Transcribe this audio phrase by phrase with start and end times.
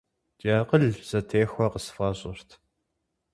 [0.39, 2.49] Ди акъыл зэтехуэ къысфӀэщӀырт.